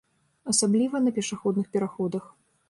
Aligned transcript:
Асабліва 0.53 1.01
на 1.09 1.13
пешаходных 1.19 1.69
пераходах. 1.77 2.23